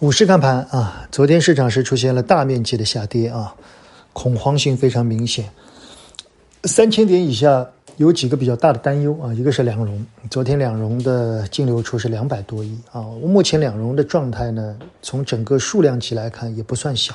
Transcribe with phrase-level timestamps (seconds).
[0.00, 3.52] 午市看盘啊，昨天市场是出现了大面积的下跌啊，
[4.12, 5.50] 恐慌性非常明显。
[6.62, 7.66] 三千点以下
[7.96, 13.02] 有几个比较大的担忧啊，一个是两融，昨天两融的净流出是两百多亿啊。
[13.24, 17.12] 目前两融的状态呢，从整个数量级来看也不算小。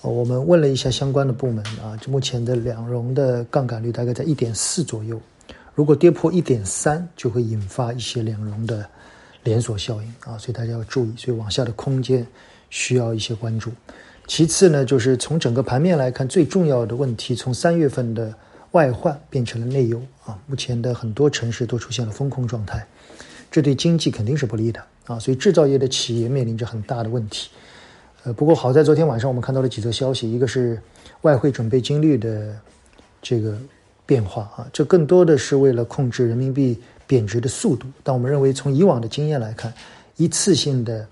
[0.00, 5.20] 我们问了一下相关的部门啊，这目前的两融的杠杆率大概在一点四左右，
[5.74, 8.88] 如果跌破一点三，就会引发一些两融的。
[9.44, 12.26] 连锁效应啊，所以大家要注意，所以往下的空间
[12.70, 13.70] 需要一些关注。
[14.26, 18.34] 其次呢，就是从整个盘面来看，最重要的问题，从三月份的
[18.72, 20.38] 外患变成了内忧啊。
[20.46, 22.86] 目前的很多城市都出现了风控状态，
[23.50, 25.18] 这对经济肯定是不利的啊。
[25.18, 27.48] 所以制造业的企业面临着很大的问题。
[28.24, 30.78] 呃，不过好在昨天晚上我们看到了几则消息，一个是
[31.22, 32.54] 外汇准备金率的
[33.22, 33.56] 这个
[34.04, 36.78] 变化啊，这更多的是为了控制人民币。
[37.08, 39.74] 贬值的速度，但我们认为从以往的经验来看，
[40.16, 41.08] 一次性的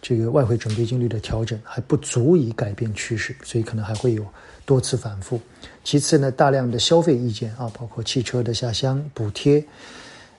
[0.00, 4.24] 这个外汇准备金率的调整还不足以改变趋势，所以可能还会有
[4.64, 5.38] 多次反复。
[5.82, 9.62] 其次呢，大量的消费意见啊，包括汽车的下乡补贴，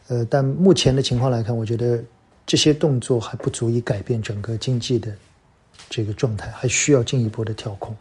[0.08, 2.02] 呃，但目前的情况来看，我觉得
[2.48, 5.14] 这些动作还不足以改变整个经济的
[5.90, 7.96] 这个状态，还需要进一步的调控。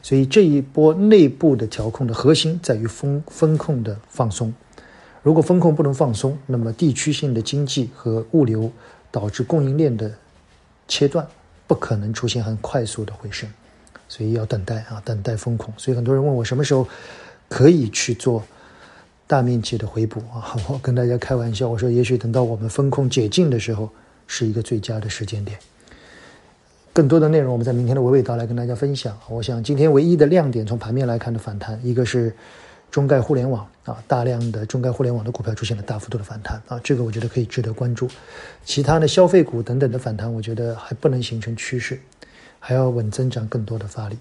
[0.00, 4.52] 所以这一波内部的调控的核心在于风风控的放松。
[5.22, 8.70] 如果风控不能放松，那么地区性的经济和物流
[9.10, 10.10] 导致供应链的
[10.88, 11.24] 切断，
[11.68, 13.48] 不可能出现很快速的回升，
[14.08, 15.72] 所以要等待啊，等待风控。
[15.76, 16.88] 所以很多人问我什么时候
[17.48, 18.42] 可以去做
[19.28, 20.56] 大面积的回补啊？
[20.68, 23.88] 我跟大家开玩笑，我说也许等到我们风控解禁的时候，
[24.26, 25.56] 是一个最佳的时间点。
[26.92, 29.16] 更多的内容我们在明天的娓娓道来跟大家分享。
[29.28, 32.34] 我想今天唯一的亮点，从盘面来看的反弹，一个是。
[32.92, 38.06] 中概互联网啊，大量的中概互联网的股票出现了大幅度的反弹啊，这个我觉得可以值得关注。
[38.66, 41.98] 其他的消费股等等的反弹，我觉得还不能形成趋势，
[42.60, 44.18] 还要稳增长更多的发力。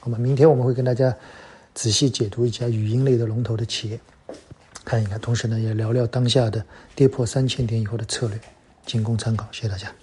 [0.00, 0.16] 好吗？
[0.18, 1.14] 明天我们会跟大家
[1.74, 4.00] 仔细解读一家语音类的龙头的企业，
[4.82, 6.64] 看一看，同时呢也聊聊当下的
[6.94, 8.40] 跌破三千点以后的策略，
[8.86, 9.46] 仅供参考。
[9.52, 9.96] 谢谢大家。